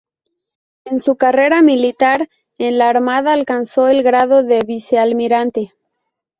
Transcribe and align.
En 0.85 0.99
su 0.99 1.15
carrera 1.15 1.61
militar 1.61 2.27
en 2.57 2.79
la 2.79 2.89
Armada 2.89 3.33
alcanzó 3.33 3.87
el 3.87 4.01
grado 4.01 4.41
de 4.41 4.63
vicealmirante. 4.65 5.75